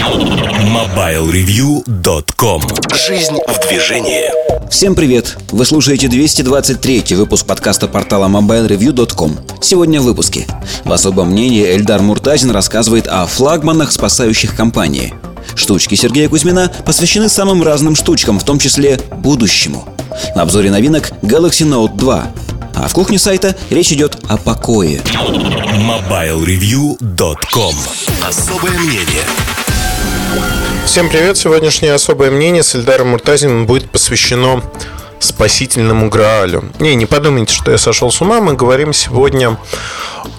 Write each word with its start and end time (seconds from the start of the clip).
MobileReview.com 0.00 2.62
Жизнь 3.06 3.36
в 3.46 3.68
движении. 3.68 4.30
Всем 4.70 4.94
привет! 4.94 5.36
Вы 5.50 5.66
слушаете 5.66 6.08
223 6.08 7.16
выпуск 7.16 7.44
подкаста 7.44 7.86
портала 7.86 8.26
MobileReview.com 8.28 9.40
Сегодня 9.60 10.00
в 10.00 10.04
выпуске. 10.04 10.46
В 10.84 10.92
особом 10.92 11.32
мнении 11.32 11.66
Эльдар 11.66 12.00
Муртазин 12.00 12.50
рассказывает 12.50 13.08
о 13.08 13.26
флагманах, 13.26 13.92
спасающих 13.92 14.56
компании. 14.56 15.12
Штучки 15.54 15.96
Сергея 15.96 16.30
Кузьмина 16.30 16.72
посвящены 16.86 17.28
самым 17.28 17.62
разным 17.62 17.94
штучкам, 17.94 18.38
в 18.38 18.44
том 18.44 18.58
числе 18.58 18.98
будущему. 19.18 19.86
На 20.34 20.40
обзоре 20.42 20.70
новинок 20.70 21.10
Galaxy 21.20 21.68
Note 21.68 21.94
2 21.96 22.26
а 22.72 22.86
в 22.88 22.94
кухне 22.94 23.18
сайта 23.18 23.56
речь 23.68 23.92
идет 23.92 24.16
о 24.28 24.38
покое. 24.38 25.02
MobileReview.com 25.76 27.74
Особое 28.26 28.78
мнение 28.78 29.24
Всем 30.84 31.08
привет! 31.08 31.36
Сегодняшнее 31.36 31.94
особое 31.94 32.30
мнение 32.30 32.62
с 32.62 32.74
Эльдаром 32.74 33.08
Муртазиным 33.08 33.66
будет 33.66 33.90
посвящено 33.90 34.62
спасительному 35.18 36.08
Граалю. 36.08 36.64
Не, 36.80 36.94
не 36.94 37.06
подумайте, 37.06 37.54
что 37.54 37.70
я 37.70 37.78
сошел 37.78 38.10
с 38.10 38.20
ума. 38.20 38.40
Мы 38.40 38.54
говорим 38.54 38.92
сегодня 38.92 39.56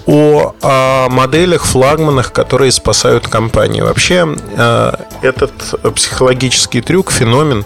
о, 0.06 0.54
о 0.60 1.08
моделях, 1.08 1.64
флагманах, 1.64 2.32
которые 2.32 2.72
спасают 2.72 3.28
компании. 3.28 3.80
Вообще, 3.80 4.28
э, 4.56 4.92
этот 5.22 5.52
психологический 5.94 6.80
трюк, 6.80 7.12
феномен 7.12 7.64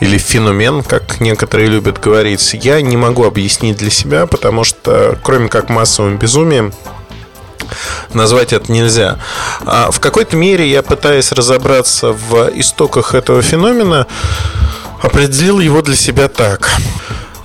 или 0.00 0.18
феномен, 0.18 0.82
как 0.82 1.20
некоторые 1.20 1.68
любят 1.68 2.00
говорить, 2.00 2.54
я 2.54 2.80
не 2.82 2.96
могу 2.96 3.24
объяснить 3.24 3.78
для 3.78 3.90
себя, 3.90 4.26
потому 4.26 4.64
что, 4.64 5.18
кроме 5.22 5.48
как 5.48 5.68
массовым 5.68 6.18
безумием, 6.18 6.72
назвать 8.12 8.52
это 8.52 8.70
нельзя. 8.70 9.18
А 9.64 9.90
в 9.90 10.00
какой-то 10.00 10.36
мере 10.36 10.68
я 10.68 10.82
пытаюсь 10.82 11.32
разобраться 11.32 12.12
в 12.12 12.50
истоках 12.54 13.14
этого 13.14 13.42
феномена, 13.42 14.06
определил 15.02 15.60
его 15.60 15.82
для 15.82 15.96
себя 15.96 16.28
так. 16.28 16.70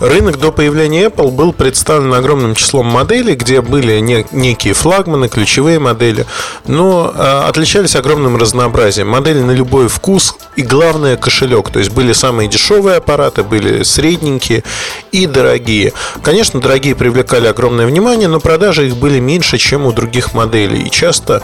Рынок 0.02 0.40
до 0.40 0.52
появления 0.52 1.06
Apple 1.06 1.30
был 1.30 1.54
представлен 1.54 2.12
огромным 2.16 2.56
числом 2.56 2.88
моделей, 2.88 3.36
где 3.36 3.62
были 3.62 4.00
не, 4.00 4.26
некие 4.32 4.74
флагманы, 4.74 5.30
ключевые 5.30 5.78
модели, 5.78 6.26
но 6.66 7.14
э, 7.16 7.44
отличались 7.48 7.96
огромным 7.96 8.36
разнообразием. 8.36 9.10
Модели 9.10 9.42
на 9.42 9.52
любой 9.52 9.88
вкус 9.90 10.36
и, 10.56 10.64
главное, 10.64 11.18
кошелек. 11.18 11.70
То 11.70 11.78
есть 11.78 11.92
были 11.92 12.14
самые 12.14 12.50
дешевые 12.50 12.98
аппараты, 12.98 13.44
были 13.44 13.84
средненькие 13.84 14.64
и 15.12 15.28
дорогие. 15.28 15.94
Конечно, 16.24 16.60
дорогие 16.60 16.96
привлекали 16.96 17.46
огромное 17.46 17.86
внимание, 17.86 18.28
но 18.28 18.40
продажи 18.40 18.88
их 18.88 18.98
были 18.98 19.20
меньше, 19.20 19.60
чем 19.60 19.86
у 19.86 19.92
других 19.92 20.34
моделей. 20.34 20.82
И 20.88 20.90
часто 20.90 21.44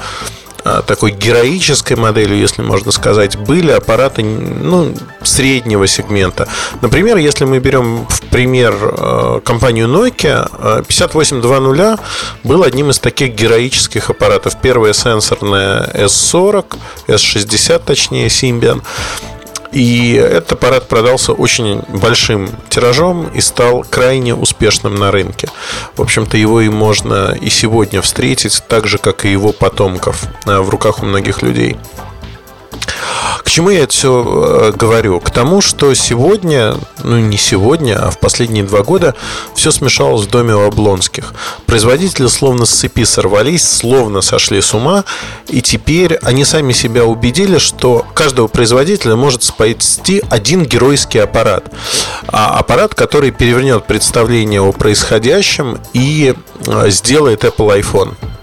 такой 0.86 1.12
героической 1.12 1.96
моделью, 1.96 2.38
если 2.38 2.62
можно 2.62 2.92
сказать, 2.92 3.38
были 3.38 3.72
аппараты 3.72 4.24
ну, 4.24 4.94
среднего 5.24 5.88
сегмента. 5.88 6.48
Например, 6.82 7.18
если 7.18 7.46
мы 7.46 7.60
берем 7.60 8.06
в 8.08 8.22
пример 8.30 8.76
э, 8.82 9.42
компанию 9.44 9.88
Nokia, 9.88 10.84
5820 10.88 12.00
э, 12.00 12.04
был 12.44 12.64
одним 12.64 12.90
из 12.90 13.00
таких 13.00 13.34
героических 13.34 14.10
аппаратов. 14.10 14.58
Первая 14.62 14.94
сенсорная 14.94 15.90
S40, 15.94 16.78
S60 17.08 17.82
точнее, 17.86 18.28
Symbian. 18.28 18.82
И 19.72 20.14
этот 20.14 20.54
аппарат 20.54 20.88
продался 20.88 21.34
очень 21.34 21.82
большим 21.90 22.50
тиражом 22.70 23.28
и 23.34 23.42
стал 23.42 23.86
крайне 23.90 24.34
успешным 24.34 24.96
на 24.96 25.12
рынке. 25.12 25.50
В 25.96 26.02
общем-то, 26.02 26.38
его 26.38 26.62
и 26.62 26.70
можно 26.70 27.38
и 27.40 27.50
сегодня 27.50 28.02
встретить, 28.02 28.64
так 28.68 28.88
же, 28.88 28.98
как 28.98 29.26
и 29.26 29.32
его 29.32 29.52
потомков 29.52 30.24
э, 30.46 30.60
в 30.60 30.70
руках 30.70 31.04
у 31.04 31.06
многих 31.06 31.42
людей. 31.42 31.78
Чему 33.58 33.72
я 33.72 33.86
это 33.86 33.92
все 33.92 34.70
э, 34.70 34.72
говорю? 34.78 35.20
К 35.20 35.32
тому, 35.32 35.62
что 35.62 35.92
сегодня, 35.96 36.76
ну 37.04 37.18
не 37.18 37.38
сегодня, 37.38 37.98
а 38.00 38.12
в 38.12 38.20
последние 38.20 38.64
два 38.64 38.84
года 38.84 39.16
все 39.56 39.72
смешалось 39.72 40.28
в 40.28 40.30
доме 40.30 40.54
у 40.54 40.68
Облонских. 40.68 41.34
Производители 41.66 42.28
словно 42.28 42.68
с 42.68 42.70
цепи 42.70 43.04
сорвались, 43.04 43.68
словно 43.68 44.22
сошли 44.22 44.62
с 44.62 44.76
ума, 44.76 45.06
и 45.48 45.64
теперь 45.64 46.18
они 46.22 46.46
сами 46.46 46.72
себя 46.72 47.06
убедили, 47.06 47.58
что 47.58 48.06
каждого 48.14 48.46
производителя 48.46 49.16
может 49.16 49.42
спасти 49.42 50.22
один 50.30 50.64
геройский 50.64 51.24
аппарат. 51.24 51.64
А 52.28 52.60
аппарат, 52.60 52.94
который 52.94 53.32
перевернет 53.32 53.88
представление 53.88 54.62
о 54.62 54.72
происходящем 54.72 55.80
и 55.94 56.36
э, 56.68 56.90
сделает 56.92 57.44
Apple 57.44 57.82
iPhone. 57.82 58.37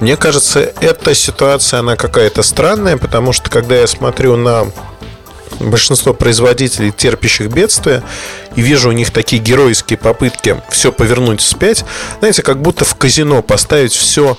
Мне 0.00 0.16
кажется, 0.16 0.72
эта 0.80 1.14
ситуация, 1.14 1.80
она 1.80 1.96
какая-то 1.96 2.42
странная, 2.42 2.96
потому 2.96 3.32
что 3.32 3.50
когда 3.50 3.76
я 3.76 3.86
смотрю 3.86 4.36
на 4.36 4.66
большинство 5.60 6.12
производителей, 6.12 6.92
терпящих 6.92 7.48
бедствия, 7.48 8.02
и 8.54 8.60
вижу 8.60 8.90
у 8.90 8.92
них 8.92 9.10
такие 9.10 9.40
геройские 9.40 9.98
попытки 9.98 10.62
все 10.70 10.92
повернуть 10.92 11.40
вспять, 11.40 11.84
знаете, 12.18 12.42
как 12.42 12.60
будто 12.60 12.84
в 12.84 12.94
казино 12.96 13.42
поставить 13.42 13.92
все 13.92 14.36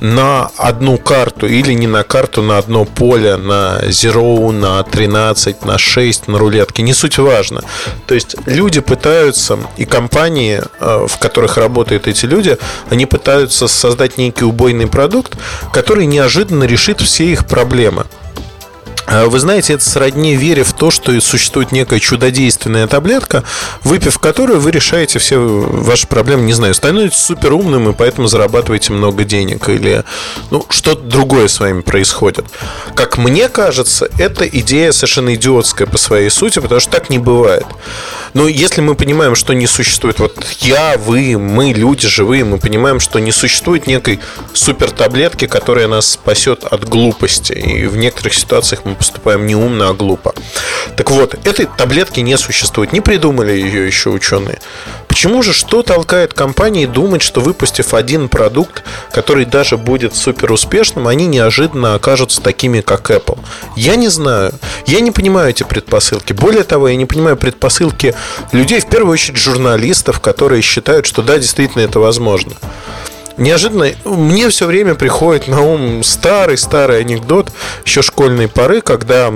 на 0.00 0.50
одну 0.56 0.98
карту 0.98 1.46
или 1.46 1.72
не 1.72 1.86
на 1.86 2.02
карту, 2.02 2.42
на 2.42 2.58
одно 2.58 2.84
поле, 2.84 3.36
на 3.36 3.80
Zero, 3.88 4.50
на 4.52 4.82
13, 4.82 5.64
на 5.64 5.78
6, 5.78 6.28
на 6.28 6.38
рулетке, 6.38 6.82
не 6.82 6.94
суть 6.94 7.18
важно. 7.18 7.62
То 8.06 8.14
есть 8.14 8.36
люди 8.46 8.80
пытаются, 8.80 9.58
и 9.76 9.84
компании, 9.84 10.62
э, 10.80 11.06
в 11.08 11.18
которых 11.18 11.56
работают 11.56 12.06
эти 12.06 12.26
люди, 12.26 12.56
они 12.90 13.06
пытаются 13.06 13.68
создать 13.68 14.18
некий 14.18 14.44
убойный 14.44 14.86
продукт, 14.86 15.36
который 15.72 16.06
неожиданно 16.06 16.64
решит 16.64 17.00
все 17.00 17.24
их 17.24 17.46
проблемы. 17.46 18.06
А 19.10 19.26
вы 19.26 19.40
знаете, 19.40 19.72
это 19.72 19.84
сродни 19.84 20.36
вере 20.36 20.62
в 20.62 20.72
то, 20.72 20.92
что 20.92 21.20
существует 21.20 21.72
некая 21.72 21.98
чудодейственная 21.98 22.86
таблетка, 22.86 23.42
выпив 23.82 24.20
которую 24.20 24.60
вы 24.60 24.70
решаете 24.70 25.18
все 25.18 25.36
ваши 25.38 26.06
проблемы, 26.06 26.44
не 26.44 26.52
знаю, 26.52 26.74
становитесь 26.74 27.18
супер 27.18 27.54
умным 27.54 27.90
и 27.90 27.92
поэтому 27.92 28.28
зарабатываете 28.28 28.92
много 28.92 29.24
денег 29.24 29.68
или 29.68 30.04
ну, 30.52 30.64
что-то 30.68 31.02
другое 31.02 31.48
с 31.48 31.58
вами 31.58 31.80
происходит. 31.80 32.44
Как 32.94 33.18
мне 33.18 33.48
кажется, 33.48 34.08
эта 34.16 34.46
идея 34.46 34.92
совершенно 34.92 35.34
идиотская 35.34 35.88
по 35.88 35.98
своей 35.98 36.30
сути, 36.30 36.60
потому 36.60 36.80
что 36.80 36.92
так 36.92 37.10
не 37.10 37.18
бывает. 37.18 37.66
Но 38.32 38.46
если 38.46 38.80
мы 38.80 38.94
понимаем, 38.94 39.34
что 39.34 39.54
не 39.54 39.66
существует, 39.66 40.20
вот 40.20 40.46
я, 40.60 40.96
вы, 40.98 41.36
мы, 41.36 41.72
люди 41.72 42.06
живые, 42.06 42.44
мы 42.44 42.58
понимаем, 42.58 43.00
что 43.00 43.18
не 43.18 43.32
существует 43.32 43.88
некой 43.88 44.20
супер 44.52 44.92
таблетки, 44.92 45.48
которая 45.48 45.88
нас 45.88 46.12
спасет 46.12 46.62
от 46.62 46.88
глупости. 46.88 47.52
И 47.54 47.86
в 47.86 47.96
некоторых 47.96 48.34
ситуациях 48.34 48.82
мы 48.84 48.94
поступаем 49.00 49.46
не 49.46 49.56
умно, 49.56 49.88
а 49.88 49.94
глупо. 49.94 50.34
Так 50.94 51.10
вот, 51.10 51.34
этой 51.46 51.64
таблетки 51.64 52.20
не 52.20 52.36
существует. 52.36 52.92
Не 52.92 53.00
придумали 53.00 53.52
ее 53.52 53.86
еще 53.86 54.10
ученые. 54.10 54.60
Почему 55.08 55.42
же 55.42 55.54
что 55.54 55.82
толкает 55.82 56.34
компании 56.34 56.84
думать, 56.84 57.22
что 57.22 57.40
выпустив 57.40 57.94
один 57.94 58.28
продукт, 58.28 58.84
который 59.10 59.46
даже 59.46 59.78
будет 59.78 60.14
супер 60.14 60.52
успешным, 60.52 61.08
они 61.08 61.26
неожиданно 61.26 61.94
окажутся 61.94 62.42
такими, 62.42 62.82
как 62.82 63.10
Apple? 63.10 63.38
Я 63.74 63.96
не 63.96 64.08
знаю. 64.08 64.52
Я 64.86 65.00
не 65.00 65.12
понимаю 65.12 65.48
эти 65.48 65.62
предпосылки. 65.62 66.34
Более 66.34 66.64
того, 66.64 66.88
я 66.88 66.96
не 66.96 67.06
понимаю 67.06 67.38
предпосылки 67.38 68.14
людей, 68.52 68.80
в 68.80 68.86
первую 68.86 69.14
очередь 69.14 69.38
журналистов, 69.38 70.20
которые 70.20 70.60
считают, 70.60 71.06
что 71.06 71.22
да, 71.22 71.38
действительно 71.38 71.80
это 71.82 72.00
возможно 72.00 72.52
неожиданно 73.40 73.90
мне 74.04 74.48
все 74.48 74.66
время 74.66 74.94
приходит 74.94 75.48
на 75.48 75.60
ум 75.62 76.04
старый-старый 76.04 77.00
анекдот 77.00 77.50
еще 77.84 78.02
школьной 78.02 78.46
поры, 78.46 78.80
когда 78.80 79.32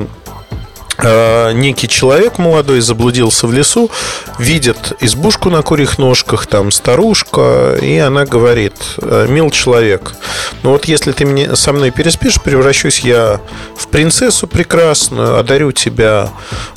некий 1.53 1.89
человек 1.89 2.39
молодой 2.39 2.81
заблудился 2.81 3.47
в 3.47 3.53
лесу, 3.53 3.91
видит 4.39 4.93
избушку 5.01 5.51
на 5.51 5.63
курьих 5.63 5.99
ножках, 5.99 6.47
там 6.47 6.71
старушка, 6.71 7.77
и 7.81 7.99
она 7.99 8.25
говорит, 8.25 8.75
«Э, 8.99 9.27
мил 9.29 9.51
человек, 9.51 10.15
ну 10.63 10.71
вот 10.71 10.87
если 10.87 11.13
ты 11.13 11.27
мне, 11.27 11.57
со 11.57 11.73
мной 11.73 11.91
переспишь, 11.91 12.41
превращусь 12.41 13.01
я 13.01 13.41
в 13.77 13.89
принцессу 13.89 14.47
прекрасную, 14.47 15.39
одарю 15.39 15.73
тебя 15.73 16.31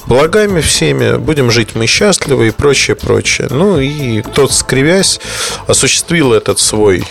благами 0.06 0.62
всеми, 0.62 1.18
будем 1.18 1.52
жить 1.52 1.76
мы 1.76 1.88
счастливы 1.88 2.48
и 2.48 2.52
прочее, 2.52 2.96
прочее. 2.96 3.48
Ну 3.50 3.80
и 3.80 4.22
тот, 4.22 4.52
скривясь, 4.52 5.20
осуществил 5.68 6.34
этот 6.34 6.60
свой 6.60 7.04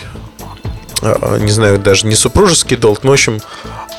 э, 1.01 1.37
не 1.41 1.51
знаю, 1.51 1.79
даже 1.79 2.07
не 2.07 2.15
супружеский 2.15 2.77
долг, 2.77 3.03
но, 3.03 3.11
в 3.11 3.13
общем, 3.13 3.39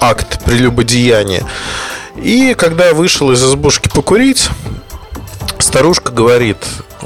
акт 0.00 0.44
прелюбодеяния. 0.44 1.44
И 2.22 2.54
когда 2.54 2.92
вышел 2.94 3.30
из 3.32 3.42
избушки 3.42 3.88
покурить, 3.88 4.48
старушка 5.58 6.12
говорит, 6.12 6.58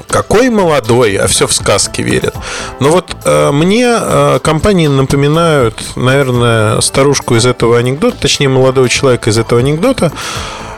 какой 0.09 0.51
молодой, 0.51 1.17
а 1.17 1.27
все 1.27 1.47
в 1.47 1.53
сказки 1.53 2.01
верят. 2.01 2.35
Но 2.81 2.91
вот 2.91 3.17
э, 3.25 3.51
мне 3.53 3.87
э, 3.89 4.39
компании 4.43 4.87
напоминают, 4.87 5.83
наверное, 5.97 6.81
старушку 6.81 7.37
из 7.37 7.47
этого 7.47 7.79
анекдота, 7.79 8.17
точнее, 8.19 8.49
молодого 8.49 8.89
человека 8.89 9.31
из 9.31 9.39
этого 9.39 9.61
анекдота, 9.61 10.13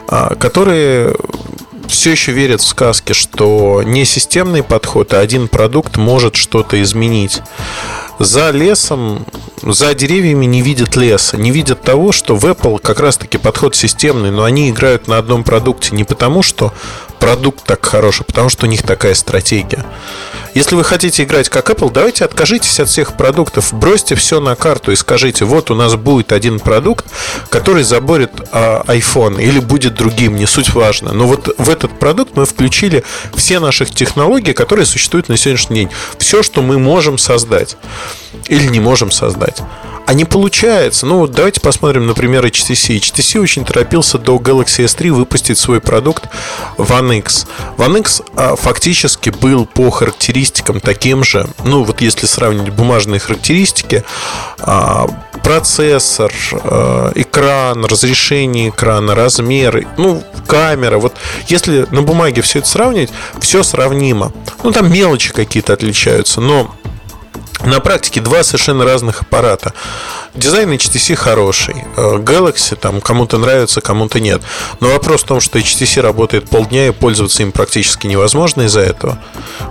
э, 0.09 0.35
которые 0.39 1.15
все 1.87 2.11
еще 2.11 2.31
верят 2.31 2.61
в 2.61 2.67
сказки, 2.67 3.13
что 3.13 3.83
не 3.85 4.05
системный 4.05 4.63
подход, 4.63 5.13
а 5.13 5.19
один 5.19 5.47
продукт 5.47 5.97
может 5.97 6.35
что-то 6.35 6.81
изменить. 6.81 7.41
За 8.19 8.51
лесом, 8.51 9.25
за 9.61 9.93
деревьями 9.93 10.45
не 10.45 10.61
видят 10.61 10.95
леса, 10.95 11.37
не 11.37 11.51
видят 11.51 11.81
того, 11.81 12.11
что 12.11 12.35
в 12.35 12.45
Apple 12.45 12.79
как 12.79 12.99
раз-таки 12.99 13.37
подход 13.37 13.75
системный, 13.75 14.31
но 14.31 14.43
они 14.43 14.69
играют 14.69 15.07
на 15.07 15.17
одном 15.17 15.43
продукте 15.43 15.95
не 15.95 16.03
потому, 16.03 16.43
что 16.43 16.73
продукт 17.19 17.63
так 17.65 17.85
хороший, 17.85 18.21
а 18.21 18.25
потому 18.25 18.49
что 18.49 18.65
у 18.65 18.69
них 18.69 18.83
такая 18.83 19.15
стратегия. 19.15 19.83
Если 20.53 20.75
вы 20.75 20.85
хотите 20.85 21.23
играть 21.23 21.49
как 21.49 21.69
Apple, 21.69 21.91
давайте 21.91 22.23
откажитесь 22.23 22.79
от 22.79 22.87
всех 22.87 23.17
продуктов, 23.17 23.73
бросьте 23.73 24.15
все 24.15 24.39
на 24.39 24.55
карту 24.55 24.93
и 24.93 24.95
скажите, 24.95 25.43
вот 25.43 25.69
у 25.69 25.75
нас 25.75 25.95
будет 25.95 26.31
один 26.31 26.61
продукт, 26.61 27.05
который 27.49 27.83
заборет 27.83 28.31
а, 28.53 28.83
iPhone 28.87 29.41
или 29.41 29.59
будет 29.59 29.95
другим, 29.95 30.37
не 30.37 30.45
суть 30.45 30.73
важно. 30.73 31.11
Но 31.11 31.27
вот 31.27 31.53
в 31.57 31.69
этот 31.69 31.99
продукт 31.99 32.37
мы 32.37 32.45
включили 32.45 33.03
все 33.35 33.59
наши 33.59 33.85
технологии, 33.85 34.53
которые 34.53 34.85
существуют 34.85 35.27
на 35.27 35.35
сегодняшний 35.35 35.75
день. 35.75 35.89
Все, 36.19 36.41
что 36.41 36.61
мы 36.61 36.79
можем 36.79 37.17
создать 37.17 37.75
или 38.47 38.67
не 38.67 38.79
можем 38.79 39.11
создать. 39.11 39.61
А 40.05 40.13
не 40.13 40.23
получается. 40.23 41.05
Ну, 41.05 41.25
давайте 41.25 41.59
посмотрим, 41.59 42.05
например, 42.05 42.45
HTC. 42.45 42.97
HTC 42.99 43.39
очень 43.39 43.65
торопился 43.65 44.19
до 44.19 44.35
Galaxy 44.35 44.85
S3 44.85 45.11
выпустить 45.11 45.57
свой 45.57 45.81
продукт 45.81 46.29
One 46.77 47.17
X. 47.19 47.47
One 47.77 47.99
X 48.01 48.21
а, 48.35 48.55
фактически 48.55 49.31
был 49.31 49.65
по 49.65 49.89
характеристикам 49.89 50.79
таким 50.79 51.23
же, 51.23 51.47
ну, 51.63 51.83
вот 51.83 52.01
если 52.01 52.27
сравнить 52.27 52.69
бумажные 52.69 53.19
характеристики, 53.19 54.03
а, 54.59 55.07
процессор, 55.43 56.31
а, 56.53 57.11
экран, 57.15 57.83
разрешение 57.83 58.69
экрана, 58.69 59.15
размеры, 59.15 59.87
ну, 59.97 60.23
камера. 60.45 60.99
Вот 60.99 61.15
если 61.47 61.87
на 61.89 62.03
бумаге 62.03 62.43
все 62.43 62.59
это 62.59 62.67
сравнивать, 62.67 63.09
все 63.39 63.63
сравнимо. 63.63 64.31
Ну, 64.63 64.71
там 64.71 64.91
мелочи 64.93 65.33
какие-то 65.33 65.73
отличаются, 65.73 66.41
но 66.41 66.75
на 67.65 67.79
практике 67.79 68.21
два 68.21 68.43
совершенно 68.43 68.85
разных 68.85 69.21
аппарата. 69.21 69.73
Дизайн 70.35 70.71
HTC 70.73 71.15
хороший. 71.15 71.75
Э, 71.95 72.17
Galaxy 72.17 72.75
там 72.75 72.99
кому-то 72.99 73.37
нравится, 73.37 73.81
кому-то 73.81 74.19
нет. 74.19 74.41
Но 74.81 74.89
вопрос 74.89 75.23
в 75.23 75.27
том, 75.27 75.39
что 75.39 75.59
HTC 75.59 76.01
работает 76.01 76.49
полдня 76.49 76.87
и 76.87 76.91
пользоваться 76.91 77.41
им 77.41 77.51
практически 77.51 78.07
невозможно 78.07 78.63
из-за 78.63 78.81
этого. 78.81 79.17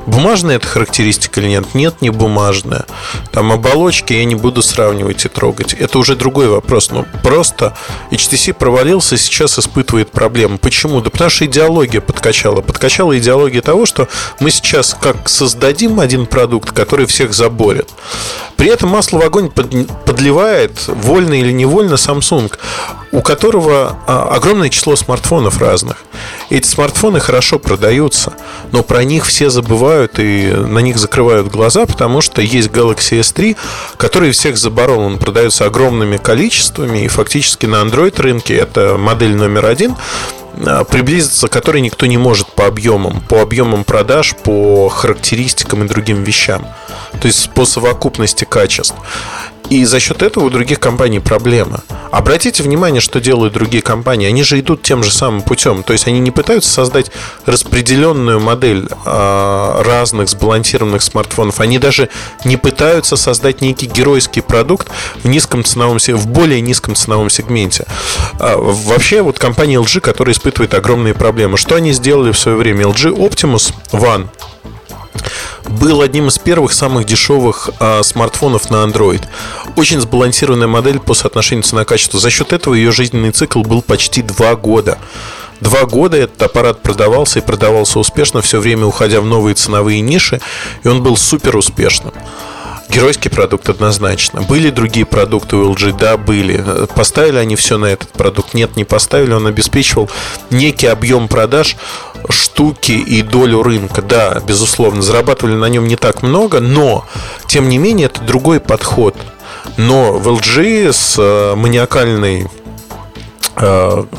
Бумажная 0.06 0.56
это 0.56 0.67
характеристика 0.67 1.41
или 1.41 1.49
нет? 1.49 1.75
Нет, 1.75 2.00
не 2.00 2.11
бумажная. 2.11 2.87
Там 3.31 3.52
оболочки 3.52 4.14
я 4.14 4.25
не 4.25 4.35
буду 4.35 4.62
сравнивать 4.62 5.25
и 5.26 5.29
трогать. 5.29 5.75
Это 5.75 5.99
уже 5.99 6.17
другой 6.17 6.49
вопрос. 6.49 6.90
Но 6.90 7.05
просто 7.23 7.76
HTC 8.11 8.55
провалился 8.55 9.17
и 9.17 9.19
сейчас 9.19 9.58
испытывает 9.58 10.11
проблемы. 10.11 10.58
Почему? 10.58 11.00
Да 11.00 11.11
потому 11.11 11.31
что 11.31 11.44
идеология 11.44 12.00
подкачала. 12.00 12.62
Подкачала 12.62 13.17
идеология 13.19 13.61
того, 13.61 13.85
что 13.85 14.08
мы 14.40 14.50
сейчас 14.50 14.97
как 14.99 15.29
создадим 15.29 16.00
один 16.00 16.26
продукт, 16.26 16.73
который 16.73 17.05
всех 17.05 17.35
заборет. 17.35 17.84
При 18.57 18.69
этом 18.69 18.91
масло 18.91 19.19
в 19.19 19.23
огонь 19.23 19.51
подливает 19.51 20.87
вольно 20.87 21.35
или 21.35 21.53
невольно 21.53 21.95
Samsung, 21.95 22.53
у 23.13 23.21
которого 23.21 23.99
а, 24.07 24.29
огромное 24.35 24.71
число 24.71 24.97
смартфонов 24.97 25.61
разных. 25.61 25.99
Эти 26.51 26.67
смартфоны 26.67 27.21
хорошо 27.21 27.59
продаются, 27.59 28.35
но 28.73 28.83
про 28.83 29.05
них 29.05 29.27
все 29.27 29.51
забывают 29.51 30.19
и 30.19 30.53
на 30.53 30.79
них 30.79 30.99
закрывают 30.99 31.49
глаза, 31.49 31.87
потому 31.87 32.21
что 32.21 32.43
есть 32.43 32.69
Galaxy 32.69 33.21
S3, 33.21 33.57
который 33.97 34.31
всех 34.33 34.57
заборол. 34.57 35.01
Он 35.01 35.19
продается 35.19 35.65
огромными 35.67 36.17
количествами, 36.17 37.05
и 37.05 37.09
фактически 37.09 37.67
на 37.67 37.77
Android 37.83 38.21
рынке 38.21 38.55
это 38.57 38.97
модель 38.99 39.35
номер 39.37 39.67
один 39.67 39.97
а, 40.67 40.85
приблизиться 40.85 41.49
к 41.49 41.53
которой 41.53 41.81
никто 41.81 42.07
не 42.07 42.19
может 42.19 42.49
по 42.49 42.67
объемам, 42.67 43.21
по 43.21 43.41
объемам 43.41 43.85
продаж, 43.85 44.35
по 44.43 44.89
характеристикам 44.89 45.85
и 45.85 45.89
другим 45.89 46.23
вещам. 46.25 46.67
То 47.25 47.29
есть 47.29 47.49
по 47.55 47.65
совокупности 47.65 48.44
качеств. 48.44 48.94
И 49.71 49.87
за 49.87 49.99
счет 49.99 50.21
этого 50.21 50.44
у 50.44 50.50
других 50.50 50.79
компаний 50.79 51.21
проблема. 51.21 51.81
Обратите 52.11 52.62
внимание, 52.62 53.00
что 53.00 53.19
делают 53.19 53.55
другие 53.55 53.82
компании. 53.82 54.29
Они 54.29 54.43
же 54.43 54.61
идут 54.61 54.82
тем 54.82 55.03
же 55.03 55.11
самым 55.11 55.41
путем. 55.41 55.82
То 55.85 55.94
есть 55.94 56.06
они 56.06 56.21
не 56.21 56.31
пытаются 56.31 56.69
создать 56.69 57.11
распределенную 57.47 58.41
модель 58.41 58.87
э, 59.06 59.82
разных 59.87 60.29
сбалансированных 60.29 61.00
смартфонов. 61.00 61.61
Они 61.61 61.79
даже 61.79 62.11
не 62.44 62.59
пытаются 62.59 63.17
создать 63.17 63.62
некий 63.62 63.87
геройский 63.87 64.43
продукт 64.43 64.88
в 65.23 65.26
низком 65.26 65.65
ценовом 65.65 65.97
в 65.97 66.26
более 66.26 66.61
низком 66.61 66.94
ценовом 66.94 67.31
сегменте. 67.31 67.87
А, 68.38 68.59
вообще, 68.59 69.23
вот 69.23 69.38
компания 69.38 69.76
LG, 69.76 70.00
которая 70.00 70.35
испытывает 70.35 70.75
огромные 70.75 71.15
проблемы. 71.15 71.56
Что 71.56 71.76
они 71.76 71.93
сделали 71.93 72.32
в 72.32 72.38
свое 72.38 72.59
время? 72.59 72.85
LG 72.85 73.17
Optimus 73.17 73.73
One 73.93 74.29
был 75.69 76.00
одним 76.02 76.28
из 76.28 76.38
первых 76.38 76.72
самых 76.72 77.06
дешевых 77.06 77.70
а, 77.78 78.02
смартфонов 78.02 78.70
на 78.70 78.84
Android. 78.84 79.22
Очень 79.76 80.00
сбалансированная 80.00 80.66
модель 80.66 81.00
по 81.00 81.14
соотношению 81.14 81.64
цена-качество. 81.64 82.20
За 82.20 82.31
счет 82.31 82.52
этого 82.52 82.75
ее 82.75 82.93
жизненный 82.93 83.32
цикл 83.32 83.62
был 83.62 83.82
почти 83.82 84.22
два 84.22 84.55
года. 84.56 84.99
Два 85.61 85.84
года 85.84 86.16
этот 86.16 86.43
аппарат 86.43 86.82
продавался 86.82 87.38
и 87.38 87.43
продавался 87.43 87.99
успешно, 87.99 88.43
все 88.43 88.61
время 88.61 88.87
уходя 88.87 89.20
в 89.20 89.25
новые 89.25 89.55
ценовые 89.55 90.00
ниши, 90.00 90.40
и 90.82 90.88
он 90.88 91.02
был 91.02 91.16
супер 91.16 91.56
успешным. 91.56 92.12
Геройский 92.89 93.31
продукт 93.31 93.69
однозначно. 93.69 94.43
Были 94.43 94.71
другие 94.71 95.07
продукты 95.07 95.57
у 95.57 95.73
LG? 95.73 95.97
Да, 95.99 96.17
были. 96.17 96.65
Поставили 96.95 97.39
они 97.39 97.57
все 97.57 97.79
на 97.79 97.87
этот 97.87 98.11
продукт? 98.11 98.55
Нет, 98.55 98.77
не 98.77 98.85
поставили. 98.85 99.33
Он 99.33 99.47
обеспечивал 99.47 100.11
некий 100.51 100.87
объем 100.87 101.29
продаж 101.29 101.77
штуки 102.29 102.93
и 102.93 103.23
долю 103.23 103.63
рынка. 103.63 104.03
Да, 104.03 104.41
безусловно, 104.47 105.03
зарабатывали 105.03 105.55
на 105.55 105.69
нем 105.69 105.87
не 105.89 105.97
так 105.97 106.23
много, 106.23 106.61
но, 106.61 107.05
тем 107.47 107.69
не 107.69 107.79
менее, 107.79 108.07
это 108.07 108.21
другой 108.23 108.61
подход. 108.61 109.17
Но 109.77 110.13
в 110.13 110.29
LG 110.29 110.93
с 110.93 111.17
э, 111.19 111.55
маниакальной 111.57 112.47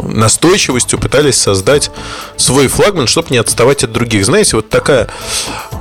настойчивостью 0.01 0.99
пытались 0.99 1.37
создать 1.37 1.91
свой 2.37 2.67
флагман, 2.67 3.07
чтобы 3.07 3.29
не 3.31 3.37
отставать 3.37 3.83
от 3.83 3.91
других. 3.91 4.25
Знаете, 4.25 4.55
вот 4.57 4.69
такая 4.69 5.07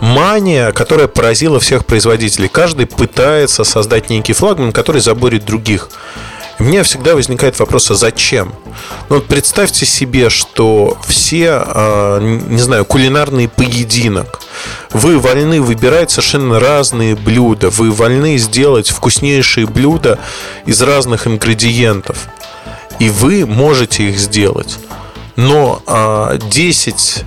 мания, 0.00 0.72
которая 0.72 1.08
поразила 1.08 1.60
всех 1.60 1.86
производителей. 1.86 2.48
Каждый 2.48 2.86
пытается 2.86 3.64
создать 3.64 4.10
некий 4.10 4.32
флагман, 4.32 4.72
который 4.72 5.00
заборит 5.00 5.44
других. 5.44 5.88
У 6.60 6.62
меня 6.62 6.84
всегда 6.84 7.16
возникает 7.16 7.58
вопрос, 7.58 7.90
а 7.90 7.94
зачем? 7.94 8.54
Ну 9.08 9.16
вот 9.16 9.26
представьте 9.26 9.84
себе, 9.86 10.30
что 10.30 10.96
все, 11.04 11.50
а, 11.50 12.20
не 12.20 12.60
знаю, 12.60 12.84
кулинарный 12.84 13.48
поединок. 13.48 14.40
Вы 14.92 15.18
вольны 15.18 15.60
выбирать 15.60 16.12
совершенно 16.12 16.60
разные 16.60 17.16
блюда. 17.16 17.70
Вы 17.70 17.90
вольны 17.90 18.36
сделать 18.38 18.88
вкуснейшие 18.88 19.66
блюда 19.66 20.20
из 20.64 20.80
разных 20.80 21.26
ингредиентов. 21.26 22.28
И 22.98 23.08
вы 23.08 23.46
можете 23.46 24.10
их 24.10 24.18
сделать. 24.18 24.78
Но 25.36 25.82
10 26.50 27.24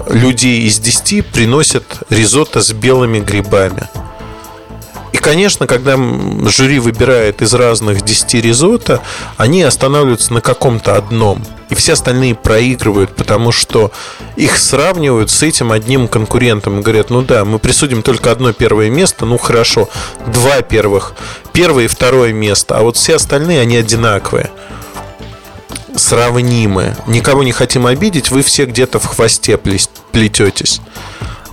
а, 0.00 0.12
людей 0.12 0.62
из 0.62 0.78
10 0.78 1.26
приносят 1.26 1.84
ризотто 2.10 2.60
с 2.60 2.72
белыми 2.72 3.20
грибами. 3.20 3.88
И, 5.12 5.16
конечно, 5.16 5.66
когда 5.66 5.96
жюри 6.48 6.78
выбирает 6.78 7.40
из 7.42 7.54
разных 7.54 8.02
10 8.02 8.34
ризотто, 8.34 9.00
они 9.36 9.62
останавливаются 9.62 10.34
на 10.34 10.40
каком-то 10.40 10.96
одном. 10.96 11.44
И 11.70 11.74
все 11.74 11.94
остальные 11.94 12.34
проигрывают, 12.34 13.14
потому 13.16 13.52
что 13.52 13.90
их 14.36 14.58
сравнивают 14.58 15.30
с 15.30 15.42
этим 15.42 15.72
одним 15.72 16.08
конкурентом. 16.08 16.78
И 16.78 16.82
говорят, 16.82 17.10
ну 17.10 17.22
да, 17.22 17.44
мы 17.44 17.58
присудим 17.58 18.02
только 18.02 18.30
одно 18.30 18.52
первое 18.52 18.90
место, 18.90 19.26
ну 19.26 19.38
хорошо, 19.38 19.88
два 20.26 20.62
первых, 20.62 21.14
первое 21.52 21.84
и 21.84 21.88
второе 21.88 22.32
место, 22.32 22.76
а 22.76 22.82
вот 22.82 22.96
все 22.96 23.16
остальные, 23.16 23.60
они 23.60 23.76
одинаковые 23.76 24.50
сравнимы. 25.98 26.96
Никого 27.06 27.42
не 27.42 27.52
хотим 27.52 27.86
обидеть, 27.86 28.30
вы 28.30 28.42
все 28.42 28.64
где-то 28.64 28.98
в 28.98 29.06
хвосте 29.06 29.56
плететесь. 29.56 30.80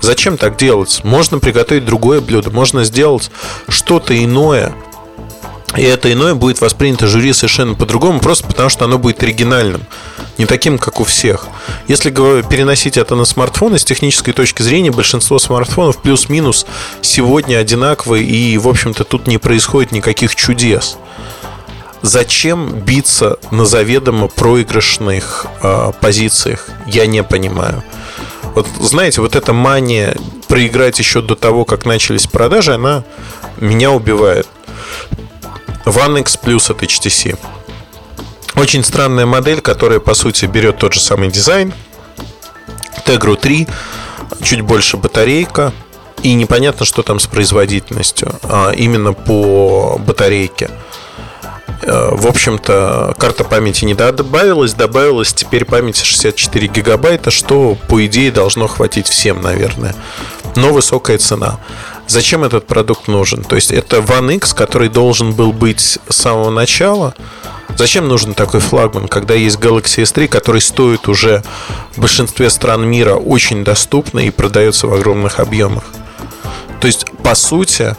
Зачем 0.01 0.37
так 0.37 0.57
делать? 0.57 1.01
Можно 1.03 1.39
приготовить 1.39 1.85
другое 1.85 2.21
блюдо, 2.21 2.51
можно 2.51 2.83
сделать 2.83 3.31
что-то 3.67 4.15
иное. 4.23 4.73
И 5.75 5.81
это 5.81 6.11
иное 6.11 6.35
будет 6.35 6.61
воспринято 6.61 7.07
жюри 7.07 7.33
совершенно 7.33 7.73
по-другому, 7.73 8.19
просто 8.19 8.47
потому 8.47 8.69
что 8.69 8.85
оно 8.85 8.97
будет 8.97 9.21
оригинальным, 9.23 9.81
не 10.37 10.45
таким, 10.45 10.77
как 10.77 11.01
у 11.01 11.03
всех. 11.03 11.47
Если 11.87 12.11
переносить 12.11 12.97
это 12.97 13.15
на 13.15 13.25
смартфоны, 13.25 13.77
с 13.77 13.83
технической 13.83 14.33
точки 14.33 14.61
зрения, 14.61 14.91
большинство 14.91 15.37
смартфонов 15.37 16.01
плюс-минус 16.01 16.65
сегодня 17.01 17.57
одинаковые, 17.57 18.23
и, 18.23 18.57
в 18.57 18.69
общем-то, 18.69 19.03
тут 19.03 19.27
не 19.27 19.37
происходит 19.37 19.91
никаких 19.91 20.35
чудес. 20.35 20.97
Зачем 22.05 22.81
биться 22.81 23.39
на 23.49 23.65
заведомо 23.65 24.27
проигрышных 24.27 25.47
э, 25.63 25.91
позициях, 25.99 26.69
я 26.85 27.07
не 27.07 27.23
понимаю. 27.23 27.83
Вот 28.53 28.67
знаете, 28.79 29.21
вот 29.21 29.35
эта 29.35 29.53
мания 29.53 30.15
проиграть 30.47 30.99
еще 30.99 31.23
до 31.23 31.33
того, 31.33 31.65
как 31.65 31.83
начались 31.83 32.27
продажи, 32.27 32.75
она 32.75 33.03
меня 33.57 33.89
убивает. 33.89 34.47
One 35.85 36.23
Plus 36.43 36.71
от 36.71 36.83
HTC. 36.83 37.39
Очень 38.55 38.83
странная 38.83 39.25
модель, 39.25 39.61
которая, 39.61 39.99
по 39.99 40.13
сути, 40.13 40.45
берет 40.45 40.77
тот 40.77 40.93
же 40.93 40.99
самый 40.99 41.31
дизайн. 41.31 41.73
Tegra 43.03 43.35
3, 43.35 43.67
чуть 44.43 44.61
больше 44.61 44.97
батарейка, 44.97 45.73
И 46.21 46.35
непонятно, 46.35 46.85
что 46.85 47.01
там 47.01 47.19
с 47.19 47.25
производительностью, 47.25 48.31
а 48.43 48.73
именно 48.73 49.13
по 49.13 49.97
батарейке. 49.97 50.69
Э, 51.85 52.15
в 52.15 52.27
общем-то, 52.27 53.15
карта 53.17 53.43
памяти 53.43 53.85
не 53.85 53.93
добавилась, 53.93 54.73
добавилась 54.73 55.33
теперь 55.33 55.65
памяти 55.65 56.03
64 56.03 56.67
гигабайта, 56.67 57.29
что, 57.31 57.77
по 57.87 58.03
идее, 58.05 58.31
должно 58.31 58.67
хватить 58.67 59.07
всем, 59.07 59.41
наверное. 59.41 59.95
Но 60.55 60.73
высокая 60.73 61.17
цена. 61.17 61.59
Зачем 62.07 62.43
этот 62.43 62.65
продукт 62.65 63.07
нужен? 63.07 63.43
То 63.43 63.55
есть 63.55 63.71
это 63.71 63.97
One 63.97 64.35
X, 64.35 64.53
который 64.53 64.89
должен 64.89 65.33
был 65.33 65.51
быть 65.51 65.99
с 66.09 66.15
самого 66.15 66.49
начала. 66.49 67.13
Зачем 67.77 68.07
нужен 68.07 68.33
такой 68.33 68.61
флагман, 68.61 69.07
когда 69.07 69.33
есть 69.33 69.57
Galaxy 69.57 70.03
S3, 70.03 70.27
который 70.27 70.61
стоит 70.61 71.07
уже 71.07 71.43
в 71.95 72.01
большинстве 72.01 72.49
стран 72.49 72.87
мира 72.87 73.15
очень 73.15 73.63
доступно 73.63 74.19
и 74.19 74.29
продается 74.29 74.87
в 74.87 74.93
огромных 74.93 75.39
объемах? 75.39 75.83
То 76.79 76.87
есть, 76.87 77.05
по 77.23 77.35
сути, 77.35 77.95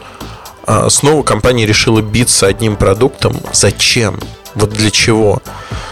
а, 0.67 0.89
снова 0.89 1.23
компания 1.23 1.65
решила 1.65 2.01
биться 2.01 2.45
одним 2.45 2.75
продуктом. 2.75 3.37
Зачем? 3.53 4.19
Вот 4.53 4.71
для 4.71 4.91
чего? 4.91 5.41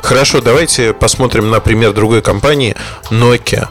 Хорошо, 0.01 0.41
давайте 0.41 0.93
посмотрим 0.93 1.49
на 1.49 1.59
пример 1.61 1.93
другой 1.93 2.21
компании 2.21 2.75
Nokia. 3.09 3.69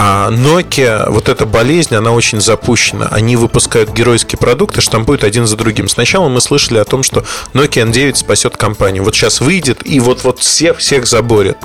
А 0.00 0.30
Nokia, 0.30 1.10
вот 1.10 1.28
эта 1.28 1.44
болезнь, 1.44 1.92
она 1.96 2.12
очень 2.12 2.40
запущена. 2.40 3.08
Они 3.10 3.34
выпускают 3.34 3.90
геройские 3.90 4.38
продукты, 4.38 4.80
штампуют 4.80 5.24
один 5.24 5.44
за 5.44 5.56
другим. 5.56 5.88
Сначала 5.88 6.28
мы 6.28 6.40
слышали 6.40 6.78
о 6.78 6.84
том, 6.84 7.02
что 7.02 7.24
Nokia 7.52 7.90
N9 7.90 8.14
спасет 8.14 8.56
компанию. 8.56 9.02
Вот 9.02 9.16
сейчас 9.16 9.40
выйдет 9.40 9.84
и 9.84 9.98
вот-вот 9.98 10.38
всех, 10.38 10.78
всех 10.78 11.04
заборет. 11.04 11.58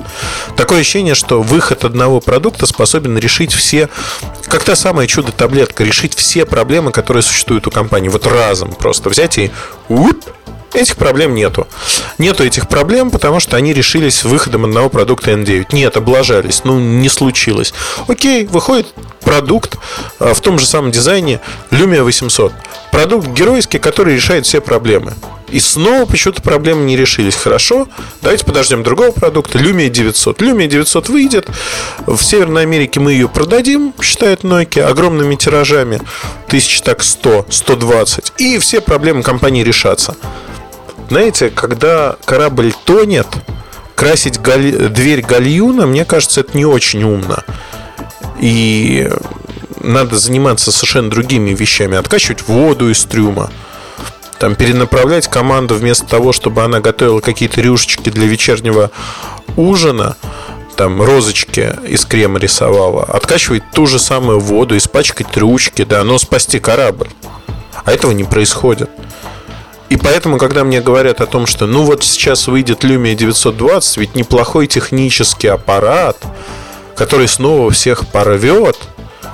Такое 0.57 0.79
ощущение, 0.79 1.13
что 1.13 1.43
выход 1.43 1.85
одного 1.85 2.21
продукта 2.21 2.65
способен 2.65 3.19
решить 3.19 3.53
все, 3.53 3.87
как 4.47 4.63
та 4.63 4.75
самая 4.75 5.05
чудо-таблетка, 5.05 5.83
решить 5.83 6.15
все 6.15 6.47
проблемы, 6.47 6.91
которые 6.91 7.21
существуют 7.21 7.67
у 7.67 7.71
компании. 7.71 8.09
Вот 8.09 8.25
разом 8.25 8.71
просто 8.71 9.09
взять 9.09 9.37
и 9.37 9.51
уп, 9.89 10.17
Этих 10.73 10.95
проблем 10.95 11.35
нету. 11.35 11.67
Нету 12.17 12.43
этих 12.43 12.67
проблем, 12.67 13.11
потому 13.11 13.39
что 13.39 13.57
они 13.57 13.73
решились 13.73 14.23
выходом 14.23 14.65
одного 14.65 14.89
продукта 14.89 15.31
N9. 15.31 15.67
Нет, 15.71 15.97
облажались, 15.97 16.63
ну 16.63 16.79
не 16.79 17.09
случилось. 17.09 17.73
Окей, 18.07 18.45
выходит 18.45 18.87
продукт 19.21 19.77
а, 20.19 20.33
в 20.33 20.41
том 20.41 20.59
же 20.59 20.65
самом 20.65 20.91
дизайне 20.91 21.39
Lumia 21.71 22.03
800. 22.03 22.53
Продукт 22.91 23.27
геройский, 23.27 23.79
который 23.79 24.15
решает 24.15 24.45
все 24.45 24.61
проблемы. 24.61 25.13
И 25.49 25.59
снова 25.59 26.07
почему-то 26.07 26.41
проблемы 26.41 26.83
не 26.85 26.97
решились. 26.97 27.35
Хорошо, 27.35 27.87
давайте 28.23 28.43
подождем 28.43 28.81
другого 28.81 29.11
продукта. 29.11 29.59
Lumia 29.59 29.89
900. 29.89 30.41
Lumia 30.41 30.67
900 30.67 31.09
выйдет. 31.09 31.47
В 32.07 32.21
Северной 32.23 32.63
Америке 32.63 32.99
мы 32.99 33.13
ее 33.13 33.29
продадим, 33.29 33.93
считает 34.01 34.43
Nokia, 34.43 34.83
огромными 34.83 35.35
тиражами. 35.35 36.01
Тысяч 36.47 36.81
так 36.81 37.03
100, 37.03 37.45
120. 37.49 38.33
И 38.37 38.57
все 38.57 38.81
проблемы 38.81 39.21
компании 39.21 39.63
решатся. 39.63 40.15
Знаете, 41.13 41.51
когда 41.51 42.15
корабль 42.25 42.73
тонет, 42.85 43.27
красить 43.93 44.41
галь... 44.41 44.89
дверь 44.89 45.21
гальюна, 45.21 45.85
мне 45.85 46.05
кажется, 46.05 46.39
это 46.39 46.57
не 46.57 46.65
очень 46.65 47.03
умно. 47.03 47.43
И 48.39 49.07
надо 49.79 50.17
заниматься 50.17 50.71
совершенно 50.71 51.11
другими 51.11 51.51
вещами. 51.51 51.97
Откачивать 51.97 52.47
воду 52.47 52.89
из 52.89 53.05
трюма. 53.05 53.51
Там 54.39 54.55
перенаправлять 54.55 55.27
команду 55.27 55.75
вместо 55.75 56.07
того, 56.07 56.33
чтобы 56.33 56.63
она 56.63 56.79
готовила 56.79 57.19
какие-то 57.19 57.61
рюшечки 57.61 58.09
для 58.09 58.25
вечернего 58.25 58.89
ужина 59.55 60.17
там 60.75 60.99
розочки 60.99 61.75
из 61.87 62.05
крема 62.05 62.39
рисовала, 62.39 63.03
откачивать 63.03 63.61
ту 63.71 63.85
же 63.85 63.99
самую 63.99 64.39
воду, 64.39 64.75
испачкать 64.75 65.37
ручки, 65.37 65.83
да, 65.83 66.03
но 66.03 66.17
спасти 66.17 66.59
корабль. 66.59 67.09
А 67.85 67.91
этого 67.91 68.13
не 68.13 68.23
происходит. 68.23 68.89
И 69.93 69.95
поэтому, 69.95 70.39
когда 70.39 70.63
мне 70.63 70.81
говорят 70.81 71.21
о 71.21 71.27
том, 71.27 71.45
что 71.45 71.67
ну 71.67 71.83
вот 71.83 72.03
сейчас 72.03 72.47
выйдет 72.47 72.83
Lumia 72.83 73.13
920, 73.13 73.97
ведь 73.97 74.15
неплохой 74.15 74.65
технический 74.65 75.49
аппарат, 75.49 76.17
который 76.95 77.27
снова 77.27 77.69
всех 77.69 78.07
порвет, 78.07 78.75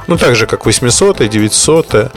ну 0.07 0.17
так 0.17 0.35
же, 0.35 0.47
как 0.47 0.65
800 0.65 1.29
900 1.29 2.11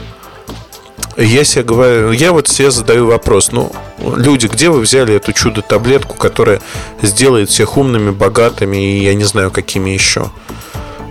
я 1.15 1.45
себе 1.45 1.63
говорю, 1.63 2.11
я 2.11 2.33
вот 2.33 2.49
себе 2.49 2.69
задаю 2.69 3.07
вопрос, 3.07 3.53
ну, 3.53 3.71
люди, 4.01 4.47
где 4.47 4.69
вы 4.69 4.81
взяли 4.81 5.15
эту 5.15 5.31
чудо-таблетку, 5.31 6.15
которая 6.15 6.59
сделает 7.01 7.49
всех 7.49 7.77
умными, 7.77 8.11
богатыми 8.11 8.75
и 8.75 9.05
я 9.05 9.13
не 9.13 9.23
знаю, 9.23 9.51
какими 9.51 9.91
еще? 9.91 10.29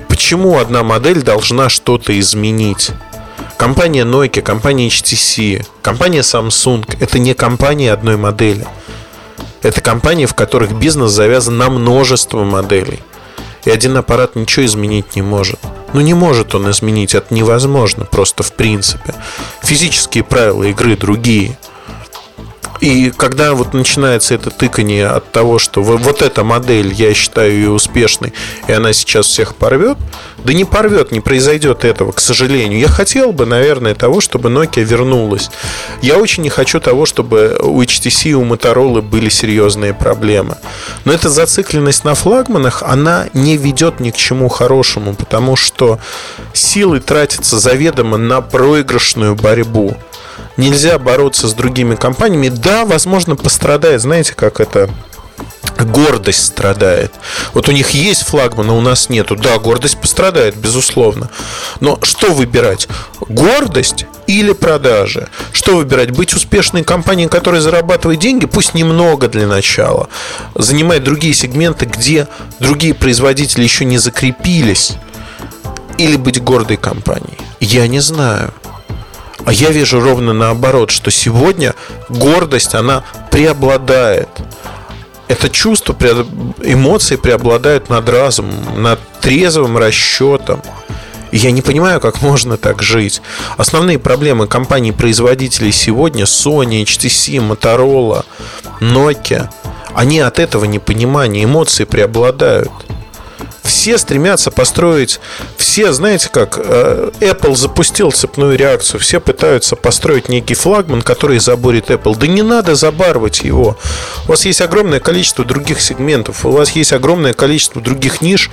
Почему 0.06 0.58
одна 0.58 0.82
модель 0.82 1.22
должна 1.22 1.70
что-то 1.70 2.12
изменить? 2.20 2.90
Компания 3.62 4.04
Nokia, 4.04 4.42
компания 4.42 4.88
HTC, 4.88 5.64
компания 5.82 6.22
Samsung– 6.22 6.84
это 7.00 7.20
не 7.20 7.32
компании 7.32 7.88
одной 7.88 8.16
модели. 8.16 8.66
Это 9.62 9.80
компании, 9.80 10.26
в 10.26 10.34
которых 10.34 10.72
бизнес 10.72 11.12
завязан 11.12 11.58
на 11.58 11.70
множество 11.70 12.42
моделей. 12.42 12.98
И 13.64 13.70
один 13.70 13.96
аппарат 13.96 14.34
ничего 14.34 14.66
изменить 14.66 15.14
не 15.14 15.22
может. 15.22 15.60
Ну, 15.92 16.00
не 16.00 16.12
может 16.12 16.56
он 16.56 16.72
изменить, 16.72 17.14
это 17.14 17.32
невозможно 17.32 18.04
просто 18.04 18.42
в 18.42 18.52
принципе. 18.52 19.14
Физические 19.62 20.24
правила 20.24 20.64
игры 20.64 20.96
другие– 20.96 21.56
и 22.82 23.12
когда 23.16 23.54
вот 23.54 23.74
начинается 23.74 24.34
это 24.34 24.50
тыкание 24.50 25.06
от 25.06 25.30
того, 25.30 25.60
что 25.60 25.84
вот 25.84 26.20
эта 26.20 26.42
модель, 26.42 26.92
я 26.92 27.14
считаю 27.14 27.52
ее 27.52 27.70
успешной, 27.70 28.32
и 28.66 28.72
она 28.72 28.92
сейчас 28.92 29.26
всех 29.26 29.54
порвет, 29.54 29.96
да 30.44 30.52
не 30.52 30.64
порвет, 30.64 31.12
не 31.12 31.20
произойдет 31.20 31.84
этого, 31.84 32.12
к 32.12 32.20
сожалению. 32.20 32.78
Я 32.78 32.88
хотел 32.88 33.32
бы, 33.32 33.46
наверное, 33.46 33.94
того, 33.94 34.20
чтобы 34.20 34.48
Nokia 34.48 34.82
вернулась. 34.82 35.50
Я 36.00 36.18
очень 36.18 36.42
не 36.42 36.50
хочу 36.50 36.80
того, 36.80 37.06
чтобы 37.06 37.56
у 37.60 37.80
HTC 37.80 38.30
и 38.30 38.34
у 38.34 38.44
Motorola 38.44 39.02
были 39.02 39.28
серьезные 39.28 39.94
проблемы. 39.94 40.56
Но 41.04 41.12
эта 41.12 41.28
зацикленность 41.28 42.04
на 42.04 42.14
флагманах, 42.14 42.82
она 42.82 43.26
не 43.34 43.56
ведет 43.56 44.00
ни 44.00 44.10
к 44.10 44.16
чему 44.16 44.48
хорошему, 44.48 45.14
потому 45.14 45.56
что 45.56 45.98
силы 46.52 47.00
тратятся 47.00 47.58
заведомо 47.58 48.16
на 48.16 48.40
проигрышную 48.40 49.34
борьбу 49.34 49.96
нельзя 50.56 50.98
бороться 50.98 51.48
с 51.48 51.54
другими 51.54 51.94
компаниями. 51.94 52.48
Да, 52.48 52.84
возможно, 52.84 53.36
пострадает, 53.36 54.00
знаете, 54.00 54.34
как 54.34 54.60
это 54.60 54.90
гордость 55.84 56.46
страдает. 56.46 57.12
Вот 57.54 57.68
у 57.68 57.72
них 57.72 57.90
есть 57.90 58.24
флагман, 58.24 58.70
а 58.70 58.72
у 58.74 58.80
нас 58.80 59.08
нету. 59.08 59.36
Да, 59.36 59.58
гордость 59.58 60.00
пострадает, 60.00 60.56
безусловно. 60.56 61.30
Но 61.80 61.98
что 62.02 62.32
выбирать? 62.32 62.88
Гордость 63.28 64.06
или 64.26 64.52
продажи? 64.52 65.28
Что 65.52 65.76
выбирать? 65.76 66.10
Быть 66.10 66.34
успешной 66.34 66.84
компанией, 66.84 67.28
которая 67.28 67.60
зарабатывает 67.60 68.20
деньги, 68.20 68.46
пусть 68.46 68.74
немного 68.74 69.28
для 69.28 69.46
начала, 69.46 70.08
занимает 70.54 71.04
другие 71.04 71.34
сегменты, 71.34 71.86
где 71.86 72.28
другие 72.60 72.94
производители 72.94 73.62
еще 73.62 73.84
не 73.84 73.98
закрепились, 73.98 74.92
или 75.98 76.16
быть 76.16 76.42
гордой 76.42 76.76
компанией? 76.76 77.38
Я 77.60 77.86
не 77.86 78.00
знаю. 78.00 78.52
А 79.44 79.52
я 79.52 79.70
вижу 79.70 80.00
ровно 80.00 80.32
наоборот, 80.32 80.90
что 80.90 81.10
сегодня 81.10 81.74
гордость, 82.08 82.74
она 82.74 83.02
преобладает. 83.30 84.28
Это 85.32 85.48
чувство, 85.48 85.96
эмоции 86.62 87.16
преобладают 87.16 87.88
над 87.88 88.06
разумом, 88.06 88.82
над 88.82 89.00
трезвым 89.22 89.78
расчетом. 89.78 90.60
Я 91.32 91.52
не 91.52 91.62
понимаю, 91.62 92.00
как 92.00 92.20
можно 92.20 92.58
так 92.58 92.82
жить. 92.82 93.22
Основные 93.56 93.98
проблемы 93.98 94.46
компаний-производителей 94.46 95.72
сегодня 95.72 96.24
Sony, 96.24 96.82
HTC, 96.82 97.38
Motorola, 97.38 98.26
Nokia, 98.80 99.48
они 99.94 100.20
от 100.20 100.38
этого 100.38 100.66
непонимания, 100.66 101.44
эмоции 101.44 101.84
преобладают 101.84 102.70
все 103.62 103.98
стремятся 103.98 104.50
построить, 104.50 105.20
все, 105.56 105.92
знаете 105.92 106.28
как, 106.30 106.58
э, 106.58 107.10
Apple 107.20 107.56
запустил 107.56 108.10
цепную 108.10 108.56
реакцию, 108.56 109.00
все 109.00 109.20
пытаются 109.20 109.76
построить 109.76 110.28
некий 110.28 110.54
флагман, 110.54 111.02
который 111.02 111.38
заборит 111.38 111.90
Apple. 111.90 112.16
Да 112.16 112.26
не 112.26 112.42
надо 112.42 112.74
забарывать 112.74 113.42
его. 113.42 113.76
У 114.26 114.30
вас 114.30 114.44
есть 114.44 114.60
огромное 114.60 115.00
количество 115.00 115.44
других 115.44 115.80
сегментов, 115.80 116.44
у 116.44 116.50
вас 116.50 116.70
есть 116.72 116.92
огромное 116.92 117.32
количество 117.32 117.80
других 117.80 118.20
ниш, 118.20 118.50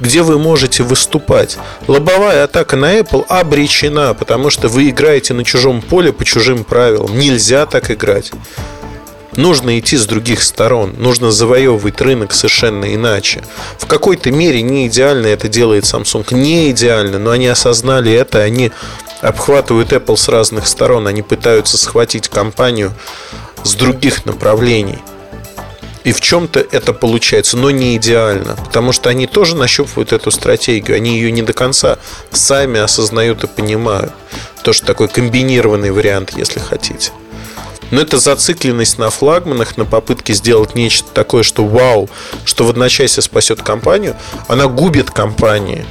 где 0.00 0.22
вы 0.22 0.38
можете 0.38 0.82
выступать. 0.82 1.58
Лобовая 1.88 2.44
атака 2.44 2.76
на 2.76 2.98
Apple 2.98 3.24
обречена, 3.28 4.14
потому 4.14 4.50
что 4.50 4.68
вы 4.68 4.90
играете 4.90 5.34
на 5.34 5.44
чужом 5.44 5.82
поле 5.82 6.12
по 6.12 6.24
чужим 6.24 6.64
правилам. 6.64 7.18
Нельзя 7.18 7.66
так 7.66 7.90
играть. 7.90 8.32
Нужно 9.36 9.78
идти 9.78 9.96
с 9.96 10.06
других 10.06 10.42
сторон, 10.42 10.94
нужно 10.96 11.32
завоевывать 11.32 12.00
рынок 12.00 12.32
совершенно 12.32 12.94
иначе. 12.94 13.42
В 13.78 13.86
какой-то 13.86 14.30
мере 14.30 14.62
не 14.62 14.86
идеально 14.86 15.26
это 15.26 15.48
делает 15.48 15.84
Samsung, 15.84 16.32
не 16.34 16.70
идеально, 16.70 17.18
но 17.18 17.30
они 17.30 17.48
осознали 17.48 18.12
это, 18.12 18.40
они 18.40 18.70
обхватывают 19.22 19.92
Apple 19.92 20.16
с 20.16 20.28
разных 20.28 20.68
сторон, 20.68 21.06
они 21.08 21.22
пытаются 21.22 21.78
схватить 21.78 22.28
компанию 22.28 22.92
с 23.64 23.74
других 23.74 24.24
направлений. 24.24 24.98
И 26.04 26.12
в 26.12 26.20
чем-то 26.20 26.60
это 26.70 26.92
получается, 26.92 27.56
но 27.56 27.70
не 27.70 27.96
идеально. 27.96 28.56
Потому 28.56 28.92
что 28.92 29.08
они 29.08 29.26
тоже 29.26 29.56
нащупывают 29.56 30.12
эту 30.12 30.30
стратегию. 30.30 30.98
Они 30.98 31.16
ее 31.16 31.32
не 31.32 31.40
до 31.40 31.54
конца 31.54 31.98
сами 32.30 32.78
осознают 32.78 33.42
и 33.42 33.46
понимают. 33.46 34.12
Тоже 34.62 34.82
такой 34.82 35.08
комбинированный 35.08 35.90
вариант, 35.92 36.34
если 36.36 36.60
хотите. 36.60 37.10
Но 37.94 38.00
это 38.00 38.18
зацикленность 38.18 38.98
на 38.98 39.08
флагманах, 39.08 39.76
на 39.76 39.84
попытке 39.84 40.34
сделать 40.34 40.74
нечто 40.74 41.06
такое, 41.14 41.44
что 41.44 41.64
вау, 41.64 42.10
что 42.44 42.64
в 42.64 42.70
одночасье 42.70 43.22
спасет 43.22 43.62
компанию, 43.62 44.16
она 44.48 44.66
губит 44.66 45.12
компании. 45.12 45.86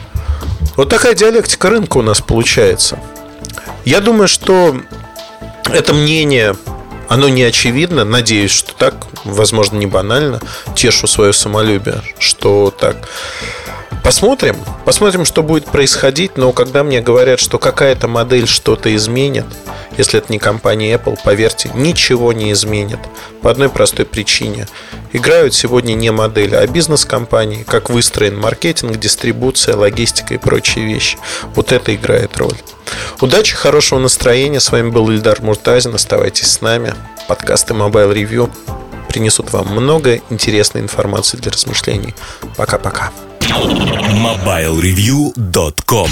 Вот 0.75 0.89
такая 0.89 1.15
диалектика 1.15 1.69
рынка 1.69 1.95
у 1.95 2.01
нас 2.01 2.19
получается. 2.19 3.00
Я 3.86 4.01
думаю, 4.01 4.27
что 4.27 4.75
это 5.72 5.93
мнение 5.93 6.57
оно 7.07 7.29
не 7.29 7.43
очевидно, 7.43 8.03
надеюсь, 8.03 8.51
что 8.51 8.74
так, 8.74 8.95
возможно, 9.24 9.77
не 9.77 9.86
банально. 9.86 10.41
Тешу 10.75 11.07
свое 11.07 11.31
самолюбие, 11.31 12.01
что 12.19 12.69
так. 12.77 12.98
Посмотрим, 14.03 14.57
посмотрим, 14.83 15.24
что 15.24 15.41
будет 15.41 15.67
происходить, 15.67 16.36
но 16.36 16.51
когда 16.51 16.83
мне 16.83 17.00
говорят, 17.00 17.39
что 17.39 17.60
какая-то 17.60 18.10
модель 18.10 18.48
что-то 18.48 18.93
изменит, 18.93 19.45
если 19.97 20.19
это 20.19 20.31
не 20.31 20.39
компания 20.39 20.95
Apple, 20.95 21.17
поверьте, 21.23 21.69
ничего 21.73 22.33
не 22.33 22.51
изменит. 22.51 23.00
По 23.41 23.51
одной 23.51 23.69
простой 23.69 24.05
причине. 24.05 24.67
Играют 25.12 25.53
сегодня 25.53 25.93
не 25.93 26.12
модели, 26.12 26.55
а 26.55 26.65
бизнес-компании, 26.67 27.63
как 27.63 27.89
выстроен 27.89 28.39
маркетинг, 28.39 28.97
дистрибуция, 28.97 29.75
логистика 29.75 30.33
и 30.33 30.38
прочие 30.38 30.85
вещи. 30.85 31.17
Вот 31.55 31.71
это 31.71 31.93
играет 31.93 32.38
роль. 32.38 32.57
Удачи, 33.21 33.55
хорошего 33.55 34.00
настроения. 34.00 34.59
С 34.59 34.71
вами 34.71 34.89
был 34.89 35.09
Ильдар 35.09 35.41
Муртазин. 35.41 35.95
Оставайтесь 35.95 36.51
с 36.51 36.62
нами. 36.62 36.93
Подкасты 37.27 37.73
Mobile 37.73 38.13
Review 38.13 38.50
принесут 39.09 39.51
вам 39.53 39.67
много 39.67 40.19
интересной 40.31 40.81
информации 40.81 41.38
для 41.38 41.51
размышлений. 41.51 42.15
Пока-пока. 42.57 43.12
MobileReview.com 43.41 46.09